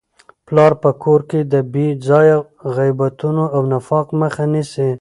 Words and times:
پلار 0.47 0.71
په 0.83 0.89
کور 1.03 1.21
کي 1.29 1.39
د 1.53 1.55
بې 1.73 1.87
ځایه 2.07 2.37
غیبتونو 2.75 3.43
او 3.55 3.61
نفاق 3.71 4.07
مخه 4.19 4.43
نیسي. 4.53 4.89